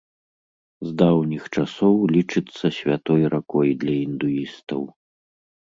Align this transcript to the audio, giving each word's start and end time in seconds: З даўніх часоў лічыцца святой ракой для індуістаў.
З 0.87 0.93
даўніх 1.01 1.43
часоў 1.55 1.95
лічыцца 2.15 2.65
святой 2.79 3.23
ракой 3.35 3.69
для 3.87 3.95
індуістаў. 4.07 4.81